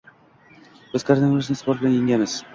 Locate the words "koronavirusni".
1.11-1.59